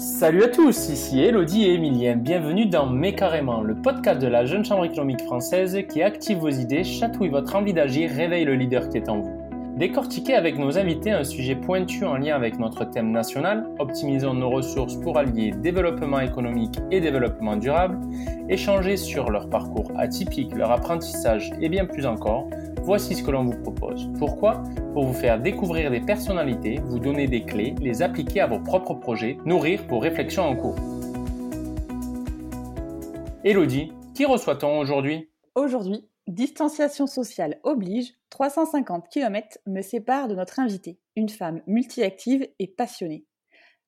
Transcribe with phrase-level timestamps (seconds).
[0.00, 2.16] Salut à tous, ici Elodie et Emilien.
[2.16, 6.48] Bienvenue dans Mais carrément, le podcast de la Jeune Chambre économique française qui active vos
[6.48, 9.39] idées, chatouille votre envie d'agir, réveille le leader qui est en vous.
[9.80, 14.50] Décortiquer avec nos invités un sujet pointu en lien avec notre thème national, optimisons nos
[14.50, 17.98] ressources pour allier développement économique et développement durable,
[18.50, 22.46] échanger sur leur parcours atypique, leur apprentissage et bien plus encore,
[22.82, 24.10] voici ce que l'on vous propose.
[24.18, 24.62] Pourquoi?
[24.92, 28.92] Pour vous faire découvrir des personnalités, vous donner des clés, les appliquer à vos propres
[28.92, 30.76] projets, nourrir vos réflexions en cours.
[33.44, 35.30] Elodie, qui reçoit-on aujourd'hui?
[35.54, 42.68] Aujourd'hui, distanciation sociale oblige, 350 km me séparent de notre invitée, une femme multiactive et
[42.68, 43.26] passionnée.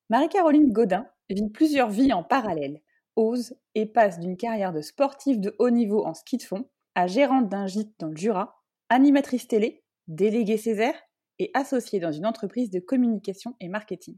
[0.09, 2.81] Marie-Caroline Godin vit plusieurs vies en parallèle,
[3.15, 7.07] ose et passe d'une carrière de sportive de haut niveau en ski de fond à
[7.07, 11.01] gérante d'un gîte dans le Jura, animatrice télé, déléguée Césaire
[11.39, 14.17] et associée dans une entreprise de communication et marketing.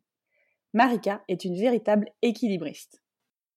[0.73, 3.01] Marika est une véritable équilibriste.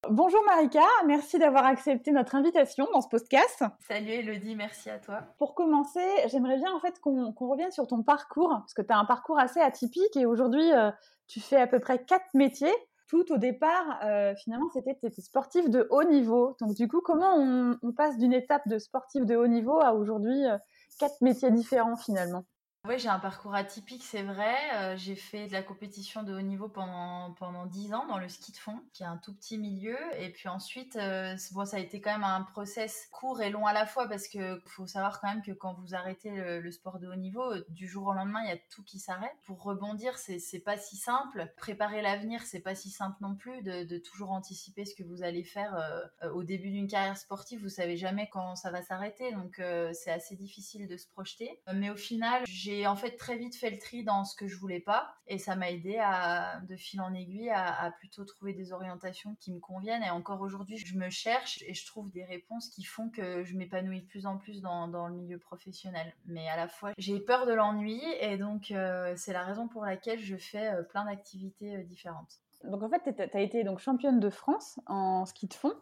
[0.07, 3.65] Bonjour Marika, merci d'avoir accepté notre invitation dans ce podcast.
[3.81, 5.25] Salut Elodie, merci à toi.
[5.39, 8.97] Pour commencer, j'aimerais bien en fait qu'on revienne sur ton parcours, parce que tu as
[8.97, 10.93] un parcours assez atypique et aujourd'hui euh,
[11.27, 12.73] tu fais à peu près quatre métiers.
[13.09, 16.57] Tout au départ, euh, finalement, c'était sportif de haut niveau.
[16.61, 20.47] Donc du coup, comment on, passe d'une étape de sportif de haut niveau à aujourd'hui
[20.47, 20.59] euh,
[21.01, 22.45] quatre métiers différents finalement?
[22.87, 24.55] Oui, j'ai un parcours atypique, c'est vrai.
[24.77, 28.29] Euh, j'ai fait de la compétition de haut niveau pendant pendant dix ans dans le
[28.29, 29.99] ski de fond, qui est un tout petit milieu.
[30.19, 33.67] Et puis ensuite, euh, bon, ça a été quand même un process court et long
[33.67, 37.01] à la fois parce que faut savoir quand même que quand vous arrêtez le, sport
[37.01, 39.35] de haut niveau, du jour au lendemain, il y a tout qui s'arrête.
[39.45, 41.53] Pour rebondir, c'est pas si simple.
[41.57, 45.43] Préparer l'avenir, c'est pas si simple non plus de, toujours anticiper ce que vous allez
[45.43, 45.75] faire
[46.23, 47.61] euh, au début d'une carrière sportive.
[47.61, 49.61] Vous savez jamais quand ça va s'arrêter, donc
[49.93, 51.61] c'est assez difficile de se projeter.
[51.75, 54.57] Mais au final, j'ai en fait très vite fait le tri dans ce que je
[54.57, 58.73] voulais pas et ça m'a aidé à, de fil en aiguille à, plutôt trouver des
[58.73, 62.69] orientations qui me conviennent et encore aujourd'hui je me cherche et je trouve des réponses
[62.69, 66.13] qui font que je m'épanouis de plus en plus dans, le milieu professionnel.
[66.27, 69.85] Mais à la fois j'ai peur de l'ennui et donc euh, c'est la raison pour
[69.85, 72.41] laquelle je fais euh, plein d'activités euh, différentes.
[72.65, 75.75] Donc en fait, tu as été donc championne de France en ski de fond.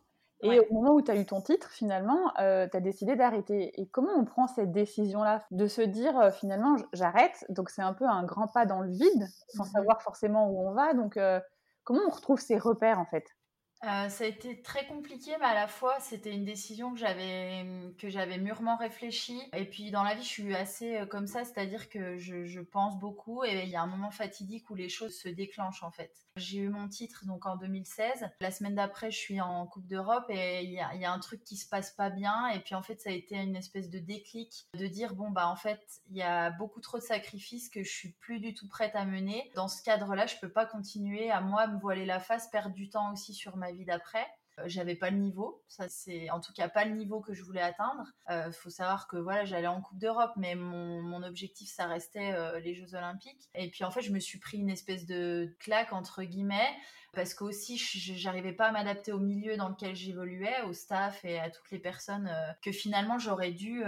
[0.42, 3.80] Et au moment où tu as eu ton titre, finalement, euh, tu as décidé d'arrêter.
[3.80, 7.44] Et comment on prend cette décision-là De se dire, euh, finalement, j'arrête.
[7.48, 10.68] Donc, c'est un peu un grand pas dans le vide, sans mmh savoir forcément où
[10.68, 10.94] on va.
[10.94, 11.40] Donc, euh,
[11.84, 13.35] comment on retrouve ses repères, en fait?
[13.84, 18.38] Euh, ça a été très compliqué, mais à la fois c'était une décision que j'avais
[18.38, 19.40] mûrement réfléchie.
[19.54, 22.98] Et puis dans la vie, je suis assez euh, comme ça, c'est-à-dire que je, pense
[22.98, 26.10] beaucoup et il y a un moment fatidique où les choses se déclenchent en fait.
[26.36, 28.28] J'ai eu mon titre donc en 2016.
[28.40, 31.18] La semaine d'après, je suis en Coupe d'Europe et il y a, y a, un
[31.20, 32.48] truc qui se passe pas bien.
[32.48, 35.48] Et puis en fait, ça a été une espèce de déclic de dire bon bah
[35.48, 38.68] en fait il y a beaucoup trop de sacrifices que je suis plus du tout
[38.68, 39.50] prête à mener.
[39.54, 42.88] Dans ce cadre-là, je peux pas continuer à moi me voiler la face, perdre du
[42.88, 44.26] temps aussi sur ma vie d'après.
[44.58, 47.42] Euh, j'avais pas le niveau, ça c'est en tout cas pas le niveau que je
[47.42, 48.04] voulais atteindre.
[48.30, 52.60] Euh, faut savoir que voilà, j'allais en Coupe d'Europe, mais mon, objectif ça restait euh,
[52.60, 53.48] les Jeux Olympiques.
[53.54, 56.74] Et puis en fait, je me suis pris une espèce de claque entre guillemets
[57.12, 61.50] parce qu'aussi j'arrivais pas à m'adapter au milieu dans lequel j'évoluais, au staff et à
[61.50, 63.82] toutes les personnes euh, que finalement j'aurais dû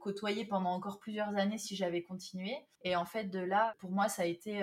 [0.00, 2.52] côtoyer pendant encore plusieurs années si j'avais continué.
[2.82, 4.62] Et en fait, de là, pour moi, ça a été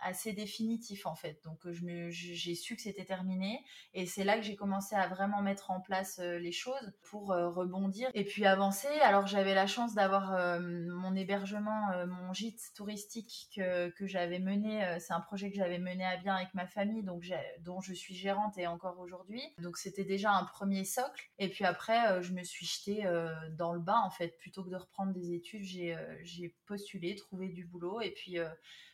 [0.00, 1.40] assez définitif en fait.
[1.44, 1.72] Donc euh,
[2.10, 3.64] j'ai su que c'était terminé
[3.94, 7.32] et c'est là que j'ai commencé à vraiment mettre en place euh, les choses pour
[7.32, 8.88] euh, rebondir et puis avancer.
[9.02, 14.98] Alors j'avais la chance d'avoir mon hébergement, mon gîte touristique que, j'avais mené.
[15.00, 17.24] c'est un projet que j'avais mené à bien avec ma famille, donc
[17.60, 19.42] dont je suis gérante et encore aujourd'hui.
[19.58, 21.30] Donc c'était déjà un premier socle.
[21.38, 23.04] Et puis après, je me suis jetée
[23.52, 24.38] dans le bas en fait.
[24.38, 28.38] Plutôt que de reprendre des études, j'ai postulé, trouvé du boulot et puis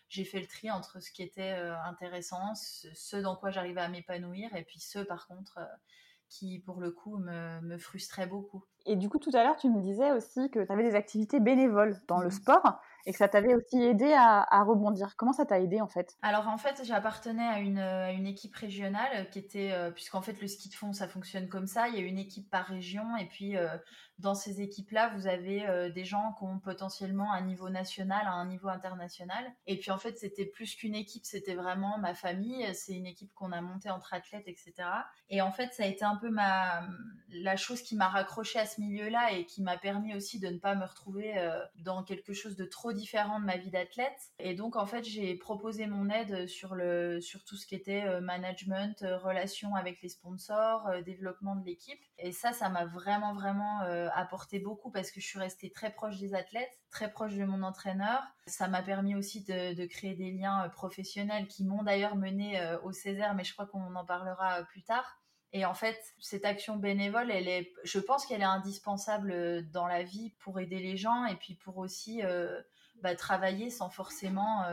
[0.08, 3.88] j'ai fait le tri entre ce qui était euh, intéressant, ce, dans quoi j'arrivais à
[3.88, 5.66] m'épanouir, et puis ce, par contre, euh,
[6.28, 8.64] qui, pour le coup, me, me frustrait beaucoup.
[8.86, 11.40] Et du coup, tout à l'heure, tu me disais aussi que tu avais des activités
[11.40, 15.14] bénévoles dans le sport et que ça t'avait aussi aidé à, rebondir.
[15.16, 16.16] Comment ça t'a aidé en fait?
[16.22, 20.40] Alors en fait, j'appartenais à une, à une, équipe régionale qui était, euh, puisqu'en fait
[20.40, 23.16] le ski de fond ça fonctionne comme ça, il y a une équipe par région
[23.16, 23.76] et puis euh,
[24.18, 28.46] dans ces équipes-là, vous avez euh, des gens qui ont potentiellement un niveau national, un
[28.46, 29.44] niveau international.
[29.66, 32.66] Et puis en fait, c'était plus qu'une équipe, c'était vraiment ma famille.
[32.74, 34.72] C'est une équipe qu'on a montée entre athlètes, etc.
[35.30, 36.86] Et en fait, ça a été un peu ma
[37.30, 40.58] la chose qui m'a raccroché à ce milieu-là et qui m'a permis aussi de ne
[40.58, 41.34] pas me retrouver
[41.76, 44.18] dans quelque chose de trop différent de ma vie d'athlète.
[44.38, 48.04] Et donc, en fait, j'ai proposé mon aide sur, le, sur tout ce qui était
[48.04, 51.98] euh, management, euh, relations avec les sponsors, euh, développement de l'équipe.
[52.18, 53.80] Et ça, ça m'a vraiment, vraiment
[54.14, 57.62] apporté beaucoup parce que je suis restée très proche des athlètes, très proche de mon
[57.62, 58.22] entraîneur.
[58.46, 63.34] Ça m'a permis aussi de, créer des liens professionnels qui m'ont d'ailleurs mené au Césaire,
[63.34, 65.20] mais je crois qu'on en parlera plus tard.
[65.52, 70.02] Et en fait, cette action bénévole, elle est, je pense qu'elle est indispensable dans la
[70.02, 72.22] vie pour aider les gens et puis pour aussi
[73.02, 74.64] bah, travailler sans forcément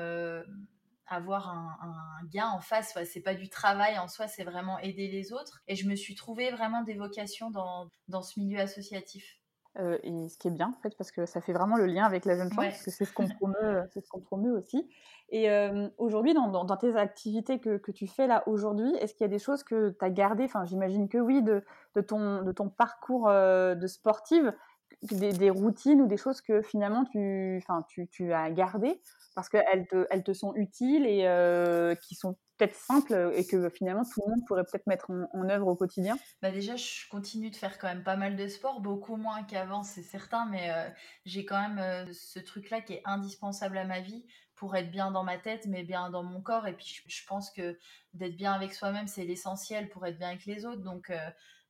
[1.13, 2.93] avoir un, gain en face.
[2.93, 5.61] Ce c'est pas du travail en soi, c'est vraiment aider les autres.
[5.67, 9.37] Et je me suis trouvée vraiment des vocations dans, dans ce milieu associatif.
[9.79, 12.03] Euh, et ce qui est bien en fait parce que ça fait vraiment le lien
[12.03, 14.85] avec la jeune femme parce que c'est ce qu'on promeut, c'est ce qu'on promeut aussi.
[15.29, 19.21] Et euh, aujourd'hui, dans, dans, tes activités que, que, tu fais là aujourd'hui, est-ce qu'il
[19.23, 20.43] y a des choses que tu as gardées?
[20.43, 21.63] Enfin, j'imagine que oui, de,
[21.95, 24.53] de, ton, de ton parcours euh, de sportive,
[25.03, 29.01] des, routines ou des choses que finalement tu, tu, tu as gardées
[29.35, 33.69] parce qu'elles te, elles te sont utiles et euh, qui sont peut-être simples et que
[33.69, 36.17] finalement tout le monde pourrait peut-être mettre en, œuvre au quotidien?
[36.41, 39.83] Bah Déjà, je continue de faire quand même pas mal de sport, beaucoup moins qu'avant,
[39.83, 40.87] c'est certain, mais euh,
[41.25, 44.25] j'ai quand même euh, ce truc-là qui est indispensable à ma vie
[44.55, 46.67] pour être bien dans ma tête, mais bien dans mon corps.
[46.67, 47.79] Et puis, je, pense que
[48.13, 50.83] d'être bien avec soi-même, c'est l'essentiel pour être bien avec les autres.
[50.83, 51.11] Donc,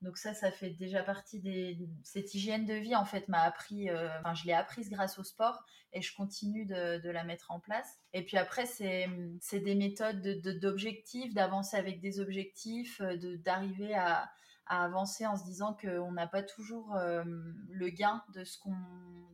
[0.02, 1.78] donc ça, ça fait déjà partie des...
[2.04, 3.90] Cette hygiène de vie, en fait, m'a appris...
[3.92, 5.64] Enfin, je l'ai apprise grâce au sport
[5.94, 8.00] et je continue de, la mettre en place.
[8.14, 9.08] Et puis après, c'est
[9.60, 10.22] des méthodes
[10.60, 14.32] d'objectifs, d'avancer avec des objectifs, euh, d'arriver à,
[14.80, 17.24] avancer en se disant qu'on n'a pas toujours euh,
[17.70, 18.76] le gain de ce qu'on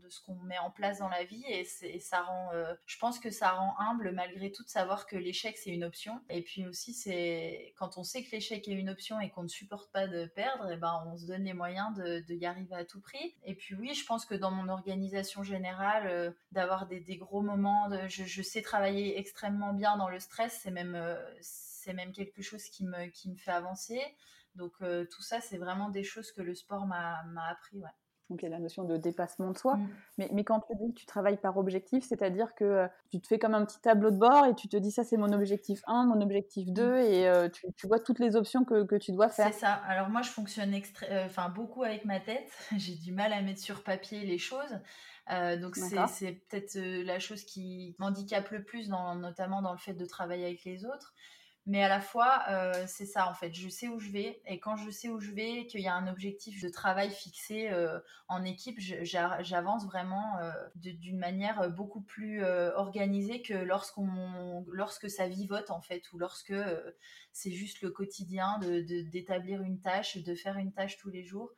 [0.03, 1.65] de ce qu'on met en place dans la vie et,
[1.99, 5.57] ça rend euh, je pense que ça rend humble malgré tout de savoir que l'échec
[5.57, 6.21] c'est une option.
[6.29, 9.47] Et puis aussi c'est quand on sait que l'échec est une option et qu'on ne
[9.47, 12.75] supporte pas de perdre et eh ben on se donne les moyens de, y arriver
[12.75, 13.35] à tout prix.
[13.43, 17.89] Et puis oui je pense que dans mon organisation générale euh, d'avoir des, gros moments
[17.89, 20.97] de, je, sais travailler extrêmement bien dans le stress c'est même
[21.41, 24.01] c'est même quelque chose qui me qui me fait avancer
[24.57, 27.77] donc euh, tout ça, c'est vraiment des choses que le sport m'a appris.
[27.77, 27.89] Ouais.
[28.29, 29.77] Donc il y a la notion de dépassement de soi.
[29.77, 29.89] Mm.
[30.17, 33.27] Mais, mais, quand tu dis que tu travailles par objectif, c'est-à-dire que euh, tu te
[33.27, 35.81] fais comme un petit tableau de bord et tu te dis ça c'est mon objectif
[35.87, 36.95] 1, mon objectif 2 mm.
[36.97, 39.53] et euh, tu, tu, vois toutes les options que, que tu dois faire.
[39.53, 39.73] C'est ça.
[39.73, 40.75] Alors moi je fonctionne
[41.25, 42.51] enfin beaucoup avec ma tête.
[42.77, 44.77] J'ai du mal à mettre sur papier les choses.
[45.61, 45.77] donc
[46.07, 50.45] c'est peut-être la chose qui m'handicape le plus, dans, notamment dans le fait de travailler
[50.45, 51.13] avec les autres
[51.67, 53.53] mais à la fois euh, c'est ça en fait.
[53.53, 54.41] Je sais où je vais.
[54.47, 57.69] Et quand je sais où je vais qu'il y a un objectif de travail fixé
[57.69, 57.99] euh,
[58.29, 65.69] en équipe j'avance vraiment euh, d'une manière beaucoup plus organisée que lorsqu'on lorsque ça vivote
[65.69, 66.55] en fait ou lorsque
[67.33, 71.51] c'est juste le quotidien de d'établir une tâche de faire une tâche tous les jours.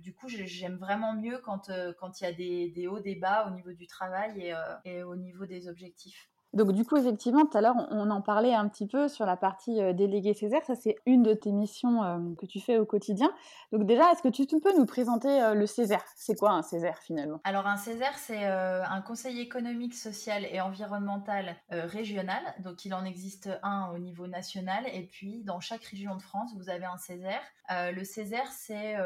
[0.00, 3.46] Du coup, j'aime vraiment mieux quand quand il y a des, des, hauts, des bas
[3.48, 6.30] au niveau du travail et, et au niveau des objectifs.
[6.52, 9.36] Donc du coup, effectivement, tout à l'heure, on, en parlait un petit peu sur la
[9.36, 10.64] partie euh, délégué Césaire.
[10.64, 13.32] Ça, c'est une de tes missions euh, que tu fais au quotidien.
[13.72, 16.04] Donc déjà, est-ce que tu, peux nous présenter euh, le Césaire?
[16.16, 17.40] C'est quoi un Césaire finalement?
[17.44, 22.42] Alors un Césaire, c'est un conseil économique, social et environnemental régional.
[22.60, 24.84] Donc il en existe un au niveau national.
[24.92, 27.42] Et puis dans chaque région de France, vous avez un Césaire.
[27.70, 28.96] le Césaire, c'est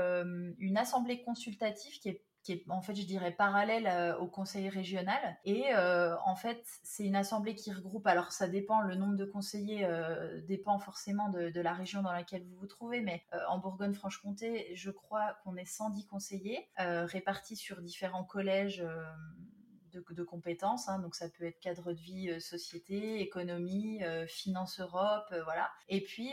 [0.59, 4.69] une assemblée consultative qui est qui est en fait, je dirais, parallèle euh, au conseil
[4.69, 5.39] régional.
[5.45, 9.25] Et euh, en fait, c'est une assemblée qui regroupe, alors ça dépend, le nombre de
[9.25, 13.59] conseillers euh, dépend forcément de, de, la région dans laquelle vous vous trouvez, mais en
[13.59, 18.85] Bourgogne-Franche-Comté, je crois qu'on est 110 conseillers répartis sur différents collèges
[19.95, 20.89] de, compétences.
[20.89, 20.99] Hein.
[20.99, 25.71] donc ça peut être cadre de vie, euh, société, économie, euh, finance Europe, euh, voilà.
[25.89, 26.33] Et puis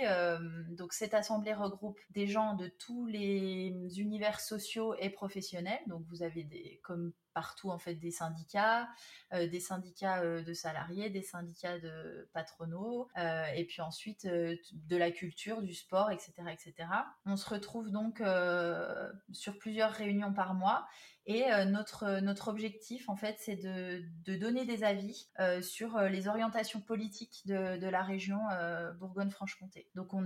[0.70, 5.80] donc cette assemblée regroupe des gens de tous les univers sociaux et professionnels.
[5.88, 8.90] Donc vous avez des comme partout en fait des syndicats,
[9.32, 13.08] des syndicats de salariés, des syndicats de patronaux,
[13.56, 16.90] et puis ensuite de la culture, du sport, etc., etc.
[17.26, 18.22] On se retrouve donc
[19.32, 20.88] sur plusieurs réunions par mois
[21.28, 24.04] et euh, notre, notre objectif, en fait, c'est de,
[24.38, 28.40] donner des avis euh, sur euh, les orientations politiques de, la région
[29.00, 29.88] Bourgogne-Franche-Comté.
[29.96, 30.24] Donc, on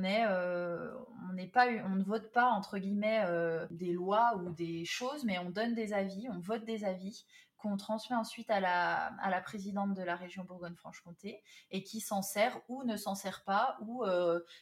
[1.53, 3.25] pas, on ne vote pas entre guillemets
[3.71, 7.25] des lois ou des choses, mais on donne des avis, on vote des avis
[7.57, 12.83] qu'on transmet ensuite à la, présidente de la région Bourgogne-Franche-Comté et qui s'en sert ou
[12.83, 14.05] ne s'en sert pas ou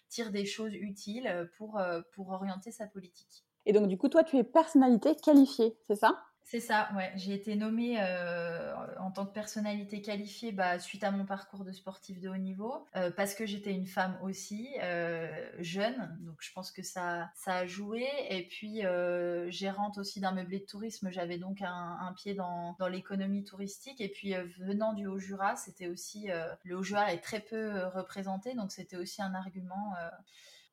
[0.08, 3.44] tire des choses utiles pour orienter sa politique.
[3.66, 6.24] Et donc, du coup, toi, tu es personnalité qualifiée, c'est ça?
[6.46, 7.12] C'est ça, ouais.
[7.16, 11.72] J'ai été nommée euh, en tant que personnalité qualifiée bah, suite à mon parcours de
[11.72, 16.52] sportif de haut niveau, euh, parce que j'étais une femme aussi, euh, jeune, donc je
[16.52, 18.06] pense que ça, ça a joué.
[18.30, 18.82] Et puis,
[19.52, 24.02] gérante aussi d'un meublé de tourisme, j'avais donc un, pied dans, dans l'économie touristique.
[24.02, 26.28] Et puis, venant du Haut-Jura, c'était aussi...
[26.64, 29.94] le Haut-Jura est très peu représenté, donc c'était aussi un argument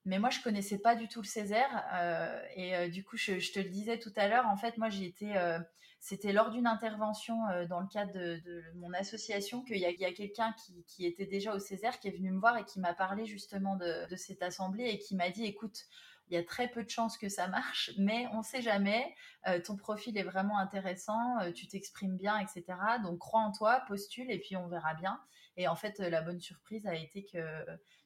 [0.07, 1.85] Mais moi, je connaissais pas du tout le Césaire.
[1.93, 4.89] Euh, et euh, du coup, je, te le disais tout à l'heure, en fait, moi,
[4.89, 5.37] j'ai été.
[5.37, 5.59] Euh,
[6.03, 7.37] c'était lors d'une intervention
[7.69, 10.55] dans le cadre de, mon association qu'il y a, quelqu'un
[10.87, 13.77] qui, était déjà au Césaire qui est venu me voir et qui m'a parlé justement
[13.77, 15.85] de, de cette assemblée et qui m'a dit écoute,
[16.31, 19.15] il y a très peu de chances que ça marche, mais on ne sait jamais.
[19.67, 22.65] ton profil est vraiment intéressant, tu t'exprimes bien, etc.
[23.03, 25.21] Donc crois en toi, postule et puis on verra bien.
[25.61, 27.39] Et en fait, la bonne surprise a été que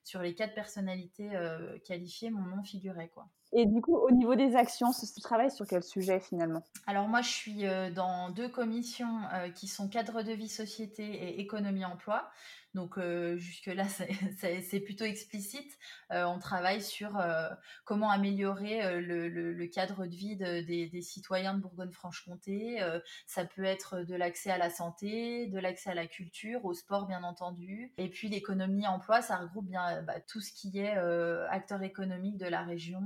[0.05, 3.09] sur les quatre personnalités euh, qualifiées, mon nom figurait.
[3.09, 3.27] Quoi.
[3.53, 6.63] Et du coup, au niveau des actions, tu travailles sur quel sujet finalement?
[6.87, 11.05] Alors moi, je suis euh, dans deux commissions euh, qui sont cadre de vie société
[11.05, 12.29] et économie emploi.
[12.75, 13.85] Donc euh, jusque-là,
[14.39, 15.79] c'est plutôt explicite.
[16.11, 17.49] Euh, on travaille sur euh,
[17.85, 22.81] comment améliorer le, cadre de vie des, citoyens de Bourgogne-Franche-Comté.
[23.27, 27.07] ça peut être de l'accès à la santé, de l'accès à la culture, au sport
[27.07, 27.93] bien entendu.
[27.97, 30.97] Et puis l'économie emploi, ça regroupe bien bah, tout ce qui est
[31.49, 33.03] acteur économique de la région.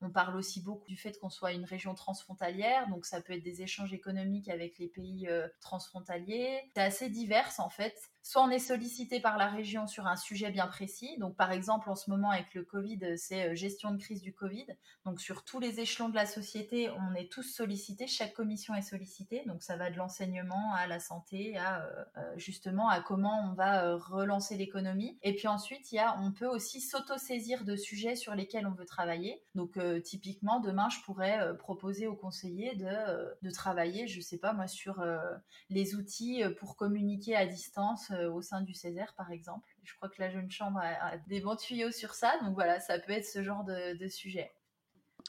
[0.00, 3.42] on parle aussi beaucoup du fait qu'on soit une région transfrontalière, donc ça peut être
[3.42, 5.28] des échanges économiques avec les pays
[5.60, 6.60] transfrontaliers.
[6.74, 7.96] C'est assez divers en fait.
[8.28, 11.16] Soit on est sollicité par la région sur un sujet bien précis.
[11.16, 14.34] Donc, par exemple, en ce moment, avec le Covid, c'est euh, gestion de crise du
[14.34, 14.66] Covid.
[15.06, 18.06] Donc, sur tous les échelons de la société, on est tous sollicités.
[18.06, 19.44] Chaque commission est sollicitée.
[19.46, 23.54] Donc, ça va de l'enseignement à la santé, à euh, euh, justement à comment on
[23.54, 25.18] va relancer l'économie.
[25.22, 28.84] Et puis ensuite, y a, on peut aussi s'auto-saisir de sujets sur lesquels on veut
[28.84, 29.42] travailler.
[29.54, 34.66] Donc, typiquement, demain, je pourrais proposer aux conseillers de, de travailler, je sais pas moi,
[34.66, 35.02] sur
[35.70, 39.68] les outils pour communiquer à distance au sein du Césaire, par exemple.
[39.82, 42.98] Je crois que la jeune chambre a, des bons tuyaux sur ça, donc voilà, ça
[42.98, 44.52] peut être ce genre de, sujet.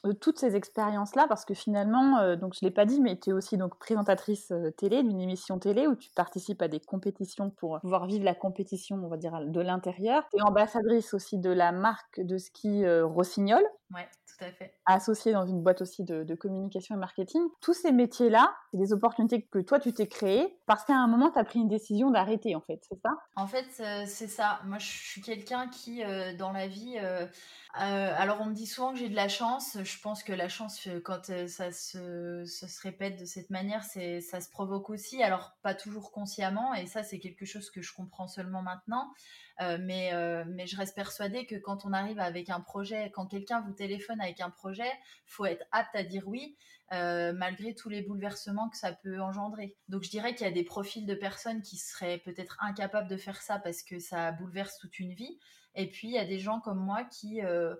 [0.05, 3.31] Euh, toutes ces expériences-là, parce que finalement, euh, donc je l'ai pas dit, mais tu
[3.31, 7.79] es aussi donc présentatrice télé d'une émission télé où tu participes à des compétitions pour
[7.81, 10.27] pouvoir vivre la compétition, on va dire, de l'intérieur.
[10.31, 13.63] Tu es ambassadrice aussi de la marque de ski Rossignol.
[13.93, 14.07] Ouais,
[14.39, 14.73] tout à fait.
[14.85, 17.41] Associée dans une boîte aussi de, communication et marketing.
[17.61, 21.31] Tous ces métiers-là, c'est des opportunités que toi, tu t'es créées parce qu'à un moment,
[21.31, 23.11] tu as pris une décision d'arrêter, en fait, c'est ça?
[23.35, 24.61] En fait, euh, c'est ça.
[24.65, 27.27] Moi, je suis quelqu'un qui, euh, dans la vie, euh,
[27.73, 29.77] alors on me dit souvent que j'ai de la chance.
[29.83, 34.21] Je pense que la chance, quand ça se, ça se répète de cette manière, c'est
[34.21, 35.21] ça se provoque aussi.
[35.21, 39.11] Alors, pas toujours consciemment, et ça, c'est quelque chose que je comprends seulement maintenant.
[39.59, 40.11] Mais,
[40.47, 44.21] mais je reste persuadée que quand on arrive avec un projet, quand quelqu'un vous téléphone
[44.21, 44.91] avec un projet,
[45.25, 46.55] faut être apte à dire oui,
[46.91, 49.75] euh, malgré tous les bouleversements que ça peut engendrer.
[49.89, 53.15] Donc je dirais qu'il y a des profils de personnes qui seraient peut-être incapables de
[53.15, 55.37] faire ça parce que ça bouleverse toute une vie.
[55.75, 57.75] Et puis il y a des gens comme moi qui euh,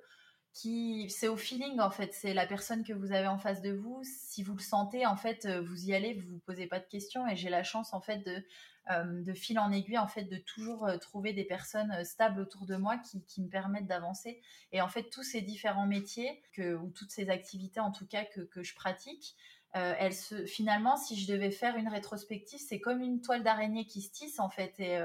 [0.59, 3.71] qui c'est au feeling en fait c'est la personne que vous avez en face de
[3.71, 6.85] vous si vous le sentez en fait vous y allez vous vous posez pas de
[6.85, 8.43] questions et j'ai la chance en fait de
[8.91, 12.41] euh, de fil en aiguille, en fait, de toujours euh, trouver des personnes euh, stables
[12.41, 14.41] autour de moi qui, me permettent d'avancer.
[14.71, 18.25] Et en fait, tous ces différents métiers, que, ou toutes ces activités, en tout cas,
[18.25, 19.35] que, je pratique,
[19.73, 24.01] elles se, finalement, si je devais faire une rétrospective, c'est comme une toile d'araignée qui
[24.01, 24.73] se tisse, en fait.
[24.79, 24.99] Et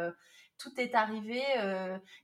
[0.58, 1.42] tout est arrivé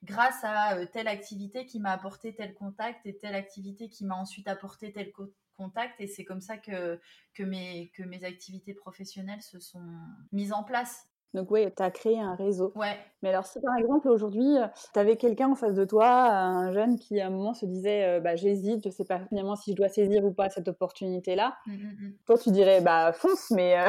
[0.02, 4.48] grâce à telle activité qui m'a apporté tel contact et telle activité qui m'a ensuite
[4.48, 5.12] apporté tel
[5.56, 6.00] contact.
[6.00, 6.98] Et c'est comme ça que
[7.38, 9.84] mes activités professionnelles se sont
[10.32, 11.09] mises en place.
[11.34, 12.72] Donc oui, tu as créé un réseau.
[12.74, 12.96] Ouais.
[13.22, 16.72] Mais alors si par exemple aujourd'hui, euh, tu avais quelqu'un en face de toi, un
[16.72, 19.72] jeune qui à un moment se disait euh, bah, j'hésite, je sais pas finalement si
[19.72, 21.56] je dois saisir ou pas cette opportunité-là.
[21.66, 22.12] Mmh, mmh, mmh.
[22.26, 23.88] Toi tu dirais bah fonce, mais euh,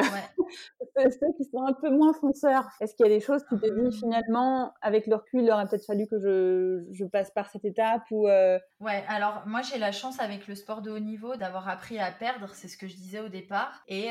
[0.96, 3.66] ceux qui sont un peu moins fonceurs, est-ce qu'il y a des choses qui te
[3.66, 7.64] disent finalement avec le recul, il aurait peut-être fallu que je, je, passe par cette
[7.64, 11.68] étape ou Ouais, alors moi j'ai la chance avec le sport de haut niveau d'avoir
[11.68, 13.82] appris à perdre, c'est ce que je disais au départ.
[13.88, 14.10] Et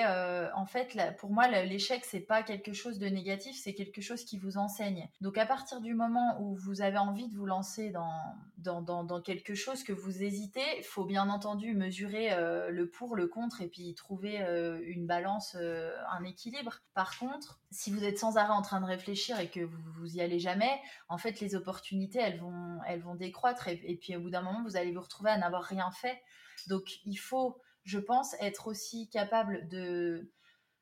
[0.56, 3.21] en fait, pour moi l'échec c'est pas quelque chose de négatif,
[3.54, 5.10] c'est quelque chose qui vous enseigne.
[5.22, 9.84] Donc à partir du moment où vous avez envie de vous lancer dans, quelque chose
[9.84, 13.94] que vous hésitez, il faut bien entendu mesurer euh, le pour, le contre et puis
[13.96, 16.80] trouver euh, une balance, euh, un équilibre.
[16.94, 20.16] Par contre, si vous êtes sans arrêt en train de réfléchir et que vous, vous
[20.16, 24.16] y allez jamais, en fait les opportunités elles vont, elles vont décroître et, et puis
[24.16, 26.22] au bout d'un moment vous allez vous retrouver à n'avoir rien fait.
[26.68, 30.32] Donc il faut, je pense, être aussi capable de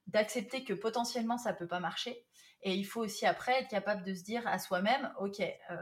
[0.10, 2.26] d'accepter que potentiellement ça peut pas marcher
[2.62, 5.76] et il faut aussi après être capable de se dire à soi-même, ok, euh,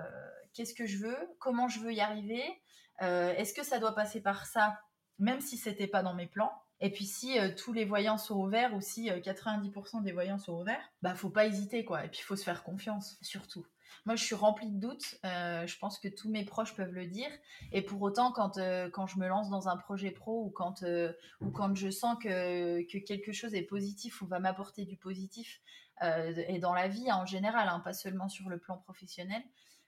[0.53, 2.43] qu'est-ce que je veux, comment je veux y arriver,
[3.01, 4.79] euh, est-ce que ça doit passer par ça,
[5.19, 6.51] même si c'était pas dans mes plans?
[6.79, 10.37] Et puis si euh, tous les voyants sont au vert ou si 90% des voyants
[10.37, 12.05] sont au vert, bah faut pas hésiter quoi.
[12.05, 13.65] Et puis il faut se faire confiance surtout.
[14.05, 15.19] Moi, je suis remplie de doutes.
[15.23, 17.29] Je pense que tous mes proches peuvent le dire.
[17.73, 18.57] Et pour autant, quand,
[18.93, 20.83] quand je me lance dans un projet pro ou quand,
[21.41, 25.61] ou quand je sens que, que quelque chose est positif ou va m'apporter du positif,
[26.01, 29.41] et dans la vie hein, en général, hein, pas seulement sur le plan professionnel,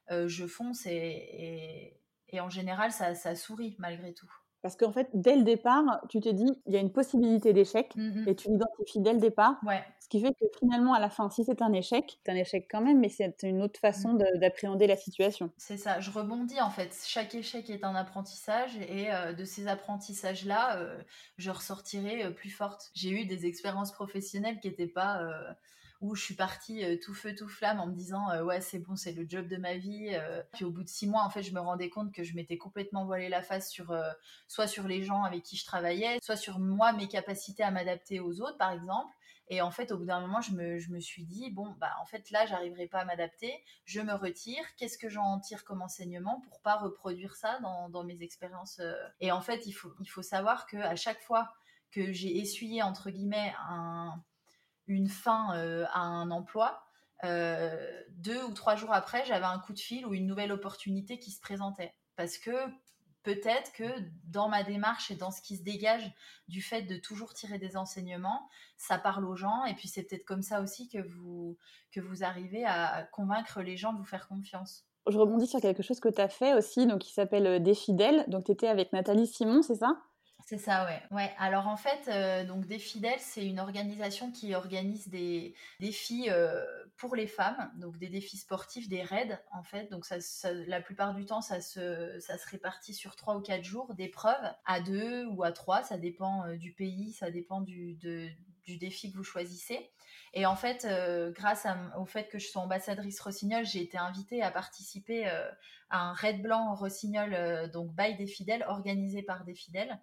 [0.09, 4.31] je fonce et, Et en général, ça, ça sourit malgré tout.
[4.61, 7.95] Parce qu'en fait, dès le départ, tu te dis, il y a une possibilité d'échec
[7.95, 8.27] Mmh mh.
[8.27, 9.61] et tu l'identifies dès le départ.
[9.63, 9.83] Ouais.
[9.99, 12.67] Ce qui fait que finalement, à la fin, si c'est un échec, c'est un échec
[12.69, 15.51] quand même, mais c'est une autre façon de- d'appréhender la situation.
[15.57, 16.95] C'est ça, je rebondis en fait.
[17.05, 21.03] Chaque échec est un apprentissage et euh, de ces apprentissages-là, euh,
[21.37, 22.91] je ressortirai euh, plus forte.
[22.93, 25.53] J'ai eu des expériences professionnelles qui n'étaient pas euh,
[26.01, 28.79] où je suis partie euh, tout feu tout flamme en me disant euh, ouais c'est
[28.79, 30.11] bon c'est le job de ma vie.
[30.13, 30.41] euh.
[30.53, 32.57] Puis au bout de six mois en fait je me rendais compte que je m'étais
[32.57, 33.93] complètement voilé la face sur
[34.47, 38.19] soit sur les gens avec qui je travaillais, soit sur moi mes capacités à m'adapter
[38.19, 39.13] aux autres par exemple.
[39.51, 41.91] Et en fait, au bout d'un moment, je me, je me suis dit, bon, bah,
[41.99, 43.51] en fait, là, j'arriverai pas à m'adapter,
[43.83, 48.03] je me retire, qu'est-ce que j'en tire comme enseignement pour pas reproduire ça dans, dans
[48.03, 48.79] mes expériences.
[49.19, 51.51] Et en fait, il faut, il faut savoir que à chaque fois
[51.91, 54.21] que j'ai essuyé, entre guillemets, un,
[54.89, 56.83] une fin euh, à un emploi,
[57.23, 61.19] euh, deux ou trois jours après, j'avais un coup de fil ou une nouvelle opportunité
[61.19, 61.93] qui se présentait.
[62.17, 62.51] Parce que
[63.23, 63.85] peut-être que
[64.25, 66.11] dans ma démarche et dans ce qui se dégage
[66.47, 70.25] du fait de toujours tirer des enseignements, ça parle aux gens et puis c'est peut-être
[70.25, 71.57] comme ça aussi que vous,
[71.91, 74.85] que vous arrivez à convaincre les gens de vous faire confiance.
[75.07, 77.73] Je rebondis sur quelque chose que tu as fait aussi, donc qui s'appelle euh, Des
[77.73, 78.25] Fidèles.
[78.27, 79.97] Donc tu étais avec Nathalie Simon, c'est ça?
[80.49, 80.99] C'est ça, ouais.
[81.11, 81.31] ouais.
[81.37, 86.65] Alors en fait, euh, donc des fidèles, c'est une organisation qui organise des défis euh,
[86.97, 89.91] pour les femmes, donc des défis sportifs, des raids en fait.
[89.91, 90.15] Donc ça,
[90.65, 95.27] la plupart du temps, ça se, répartit sur trois ou quatre jours d'épreuves, à deux
[95.27, 97.99] ou à trois, ça dépend euh, du pays, ça dépend du,
[98.79, 99.91] défi que vous choisissez.
[100.33, 100.87] Et en fait,
[101.35, 105.27] grâce au fait que je sois ambassadrice Rossignol, j'ai été invitée à participer
[105.89, 109.99] à un raid blanc Rossignol, donc by des fidèles, organisé par des fidèles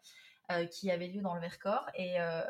[0.71, 1.88] qui avait lieu dans le Vercors.
[1.95, 2.43] Et, euh,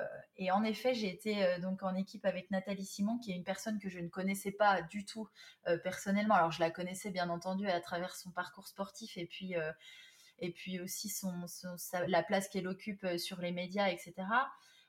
[0.53, 3.79] en effet, j'ai été euh, donc en équipe avec Nathalie Simon, qui est une personne
[3.79, 5.29] que je ne connaissais pas du tout
[5.67, 6.35] euh, personnellement.
[6.35, 9.73] Alors, je la connaissais bien entendu à travers son parcours sportif et puis, euh,
[10.39, 11.47] et puis aussi son,
[12.07, 14.15] la place qu'elle occupe euh, sur les médias, etc.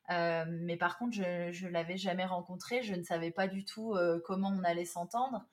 [0.10, 3.94] Euh, mais par contre, je ne l'avais jamais rencontrée, je ne savais pas du tout
[3.94, 5.46] euh, comment on allait s'entendre.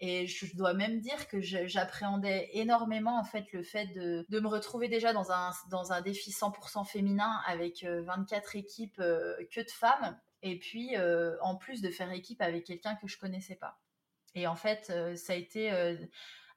[0.00, 4.48] Et je dois même dire que j'appréhendais énormément en fait le fait de, de me
[4.48, 9.60] retrouver déjà dans un, dans un défi 100% féminin avec euh, 24 équipes euh, que
[9.60, 10.18] de femmes.
[10.42, 13.78] Et puis euh, en plus de faire équipe avec quelqu'un que je connaissais pas.
[14.34, 15.96] Et en fait, euh, ça a été euh,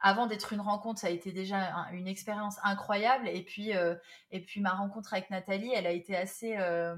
[0.01, 3.27] avant d'être une rencontre, ça a été déjà un- une expérience incroyable.
[3.29, 3.95] Et puis, euh,
[4.31, 6.95] et puis ma rencontre avec Nathalie, elle a été assez, euh,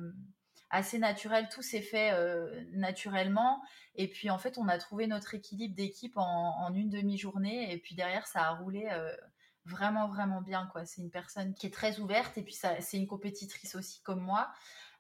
[0.72, 1.48] assez naturelle.
[1.50, 3.62] Tout s'est fait euh, naturellement.
[3.96, 7.72] Et puis en fait, on a trouvé notre équilibre d'équipe en, une demi-journée.
[7.72, 9.16] Et puis derrière, ça a roulé euh,
[9.66, 10.68] vraiment, vraiment bien.
[10.72, 10.86] quoi.
[10.86, 12.38] C'est une personne qui est très ouverte.
[12.38, 14.52] Et puis c'est une compétitrice aussi comme moi.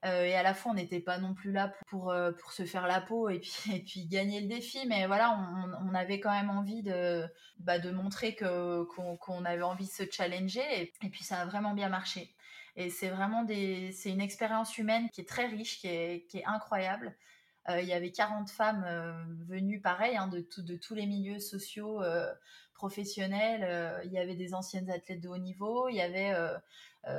[0.04, 2.54] Euh, et à la fois, on n'était pas non plus là pour, pour, euh, pour
[2.54, 4.86] se faire la peau et puis, et puis gagner le défi.
[4.88, 5.38] Mais voilà,
[5.86, 7.26] on, avait quand même envie de,
[7.60, 10.64] bah, de montrer que, qu'on, avait envie de se challenger.
[10.82, 12.34] Et, puis ça a vraiment bien marché.
[12.76, 16.46] Et c'est vraiment des, une expérience humaine qui est très riche, qui est, qui est
[16.46, 17.16] incroyable.
[17.70, 18.86] Euh, il y avait 40 femmes
[19.48, 22.02] venues, pareil, hein, de, tout- de tous les milieux sociaux,
[22.74, 24.02] professionnels.
[24.06, 25.90] Il y avait des anciennes athlètes de haut niveau.
[25.90, 26.34] Il y avait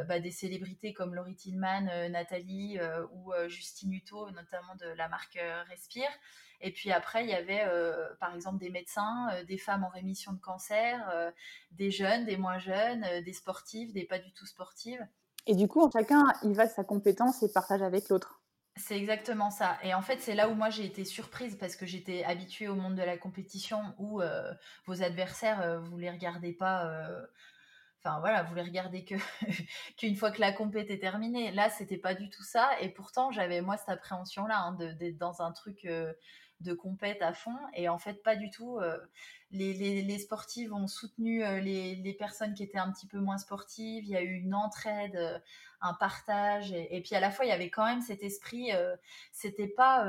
[0.04, 4.86] bah, des célébrités comme Laurie Tillman, euh, Nathalie euh, ou euh, Justine Hutto, notamment de
[4.86, 6.08] la marque euh, Respire.
[6.60, 9.88] Et puis après, il y avait euh, par exemple des médecins, euh, des femmes en
[9.88, 11.32] rémission de cancer, euh,
[11.72, 15.04] des jeunes, des moins jeunes, euh, des sportives, des pas du tout sportives.
[15.46, 18.40] Et du coup, chacun y va de sa compétence et partage avec l'autre.
[18.76, 19.76] C'est exactement ça.
[19.82, 22.74] Et en fait, c'est là où moi j'ai été surprise parce que j'étais habituée au
[22.74, 24.52] monde de la compétition où euh,
[24.86, 26.86] vos adversaires, euh, vous les regardez pas.
[26.86, 27.26] euh,
[28.04, 29.14] Enfin voilà, vous les regardez que
[29.96, 31.52] qu'une fois que la compète est terminée.
[31.52, 32.70] Là, c'était pas du tout ça.
[32.80, 36.12] Et pourtant, j'avais moi cette appréhension-là hein, d'être dans un truc euh,
[36.62, 37.56] de compète à fond.
[37.74, 38.78] Et en fait, pas du tout.
[38.78, 38.98] euh,
[39.50, 43.36] les, les, sportives ont soutenu euh, les, les personnes qui étaient un petit peu moins
[43.36, 44.04] sportives.
[44.04, 45.38] Il y a eu une entraide, euh,
[45.82, 46.72] un partage.
[46.72, 48.70] Et, puis à la fois, il y avait quand même cet esprit.
[49.32, 50.06] c'était pas,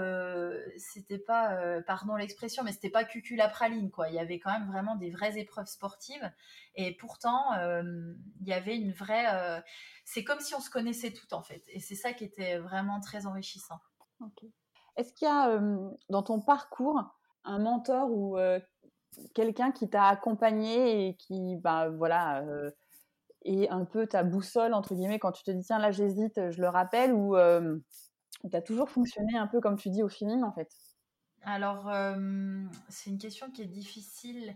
[0.78, 4.08] c'était pas, pardon l'expression, mais c'était pas cucul la praline quoi.
[4.10, 6.32] Il y avait quand même vraiment des vraies épreuves sportives.
[6.76, 9.64] Et pourtant, il y avait une vraie.
[10.06, 11.64] c'est comme si on se connaissait toutes en fait.
[11.70, 13.80] Et c'est ça qui était vraiment très enrichissant.
[14.96, 15.60] Est-ce qu'il y a
[16.10, 17.02] dans ton parcours
[17.44, 18.38] un mentor ou
[19.34, 22.44] quelqu'un qui t'a accompagné et qui, bah, voilà,
[23.44, 26.62] est un peu ta boussole, entre guillemets, quand tu te dis, tiens, là, j'hésite, je
[26.62, 27.36] le rappelle, ou
[28.50, 30.72] tu toujours fonctionné un peu comme tu dis au feeling, en fait?
[31.44, 31.92] Alors,
[32.90, 34.56] c'est une question qui est difficile.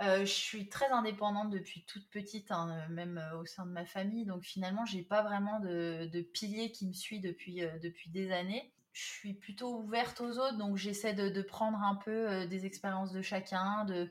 [0.00, 4.24] Je suis très indépendante depuis toute petite, hein, même au sein de ma famille.
[4.24, 7.60] Donc finalement, j'ai pas vraiment de, pilier qui me suit depuis
[8.08, 8.72] des années.
[8.92, 13.10] Je suis plutôt ouverte aux autres, donc j'essaie de, prendre un peu euh, des expériences
[13.10, 14.10] de chacun, de,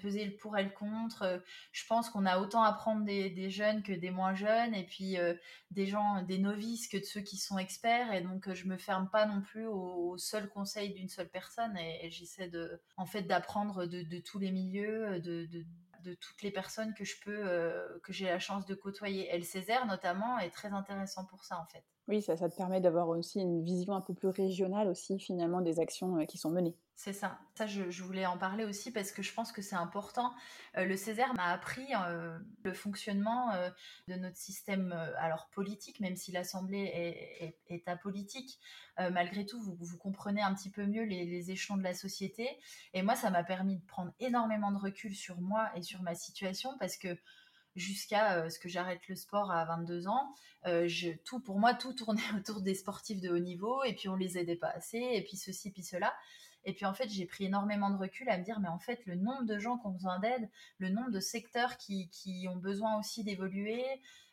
[0.00, 1.40] peser le pour et le contre.
[1.70, 5.16] Je pense qu'on a autant à prendre des, jeunes que des moins jeunes, et puis
[5.16, 5.34] euh,
[5.70, 9.08] des gens, des novices que de ceux qui sont experts, et donc je me ferme
[9.08, 13.86] pas non plus au, seul conseil d'une seule personne, et, j'essaie de, en fait, d'apprendre
[13.86, 15.46] de, tous les milieux, de,
[16.14, 19.32] toutes les personnes que je peux, euh, que j'ai la chance de côtoyer.
[19.32, 21.84] Et le Césaire, notamment, est très intéressant pour ça, en fait.
[22.08, 25.80] Oui, ça, te permet d'avoir aussi une vision un peu plus régionale aussi, finalement, des
[25.80, 26.76] actions euh, qui sont menées.
[26.94, 27.40] C'est ça.
[27.56, 30.32] Ça, je, voulais en parler aussi parce que je pense que c'est important.
[30.76, 33.50] Euh, le Césaire m'a appris euh, le fonctionnement
[34.06, 38.60] de notre système, alors politique, même si l'Assemblée est, est, apolitique.
[38.98, 42.48] malgré tout, vous, vous, comprenez un petit peu mieux les, les échelons de la société.
[42.94, 46.14] Et moi, ça m'a permis de prendre énormément de recul sur moi et sur ma
[46.14, 47.18] situation parce que
[47.76, 50.34] jusqu'à ce que j'arrête le sport à 22 ans.
[50.64, 54.16] je, tout pour moi, tout tournait autour des sportifs de haut niveau, et puis on
[54.16, 56.12] les aidait pas assez, et puis ceci, puis cela.
[56.66, 59.00] Et puis en fait, j'ai pris énormément de recul à me dire, mais en fait,
[59.06, 62.56] le nombre de gens qui ont besoin d'aide, le nombre de secteurs qui, qui ont
[62.56, 63.84] besoin aussi d'évoluer,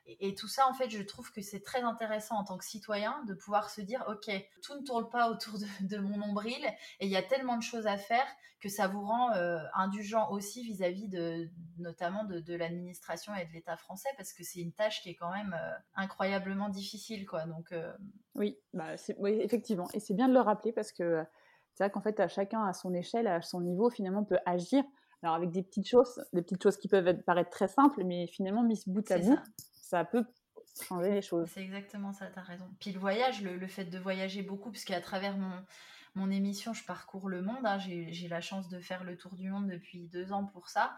[0.06, 3.24] et, tout ça, en fait, je trouve que c'est très intéressant en tant que citoyen
[3.26, 4.30] de pouvoir se dire, OK,
[4.62, 6.62] tout ne tourne pas autour de, mon nombril,
[7.00, 8.26] et il y a tellement de choses à faire
[8.60, 13.78] que ça vous rend euh, indulgent aussi vis-à-vis de, notamment de, l'administration et de l'État
[13.78, 17.46] français, parce que c'est une tâche qui est quand même euh, incroyablement difficile, quoi.
[17.46, 17.93] Donc, euh,
[18.36, 21.24] oui, bah, oui, effectivement, et c'est bien de le rappeler parce que
[21.73, 24.83] c'est vrai qu'en fait, à chacun à son échelle, à son niveau, finalement, peut agir.
[25.23, 28.62] Alors avec des petites choses, des petites choses qui peuvent paraître très simples, mais finalement
[28.62, 29.39] mis bout à bout,
[29.71, 30.03] ça.
[30.03, 30.25] peut
[30.88, 31.49] changer les choses.
[31.53, 32.65] C'est exactement ça, tu as raison.
[32.79, 35.63] Puis le voyage, le, fait de voyager beaucoup, parce qu'à travers mon,
[36.15, 37.65] mon émission, je parcours le monde.
[37.65, 37.77] Hein.
[37.79, 40.95] J'ai la chance de faire le tour du monde depuis deux ans pour ça.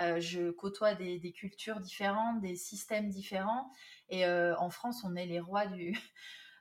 [0.00, 3.70] Euh, je côtoie des, des, cultures différentes, des systèmes différents.
[4.08, 5.98] Et euh, en France, on est les rois du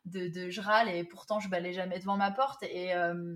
[0.05, 3.35] de, je râle et pourtant je balais jamais devant ma porte et euh,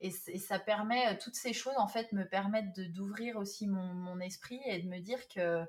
[0.00, 4.20] et, ça permet euh, toutes ces choses en fait me permettent d'ouvrir aussi mon, mon,
[4.20, 5.64] esprit et de me dire que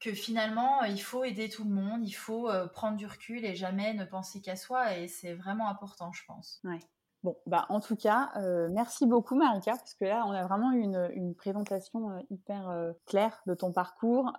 [0.00, 3.54] que finalement il faut aider tout le monde il faut euh, prendre du recul et
[3.54, 6.80] jamais ne penser qu'à soi et c'est vraiment important je pense ouais.
[7.22, 8.30] Bon, bah, en tout cas,
[8.70, 12.70] merci beaucoup Marika, parce que là, on a vraiment eu une, une présentation hyper
[13.04, 14.32] claire de ton parcours,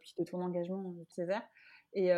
[0.00, 1.42] puis de ton engagement Césaire.
[1.94, 2.10] Et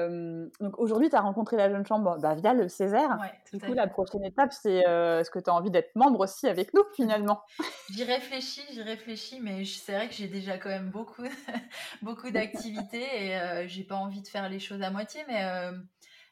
[0.60, 3.18] donc aujourd'hui, tu as rencontré la jeune chambre bah, via le Césaire.
[3.52, 6.72] du coup, la prochaine étape, c'est est-ce que tu as envie d'être membre aussi avec
[6.74, 7.42] nous finalement?
[7.90, 11.24] J'y réfléchis, j'y réfléchis, mais c'est vrai que j'ai déjà quand même beaucoup,
[12.02, 15.44] beaucoup d'activités et j'ai pas envie de faire les choses à moitié, mais,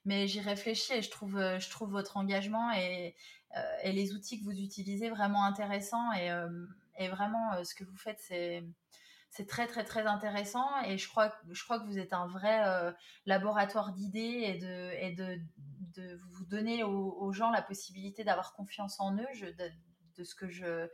[0.05, 3.16] mais j'y réfléchis et je trouve, je trouve votre engagement et,
[3.83, 6.31] et les outils que vous utilisez vraiment intéressants et,
[6.98, 8.62] et vraiment ce que vous faites, c'est
[9.33, 12.68] c'est très très très intéressant et je crois, je crois que vous êtes un vrai
[12.68, 12.92] euh,
[13.25, 15.40] laboratoire d'idées et, de, et de,
[15.97, 19.27] de vous donner aux, gens la possibilité d'avoir confiance en eux
[20.18, 20.87] de, ce que je,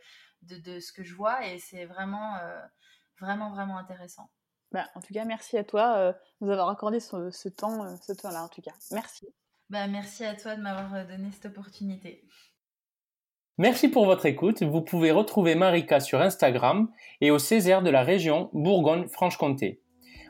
[0.42, 2.60] de, ce que je vois et c'est vraiment, euh,
[3.18, 4.30] vraiment vraiment intéressant.
[4.70, 7.96] Bah, en tout cas, merci à toi euh, de nous avoir accordé ce, ce temps,
[7.96, 8.74] ce temps-là en tout cas.
[8.92, 9.26] Merci.
[9.68, 12.24] Bah, merci à toi de m'avoir donné cette opportunité.
[13.60, 14.62] Merci pour votre écoute.
[14.62, 16.88] Vous pouvez retrouver Marika sur Instagram
[17.20, 19.80] et au Césaire de la région Bourgogne-Franche-Comté.